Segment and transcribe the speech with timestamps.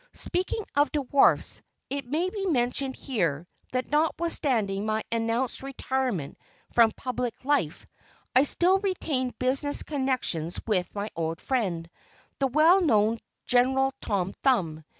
[0.13, 6.39] Speaking of dwarfs, it may be mentioned here, that notwithstanding my announced retirement
[6.73, 7.85] from public life
[8.35, 11.87] I still retained business connections with my old friend,
[12.39, 14.83] the well known General Tom Thumb.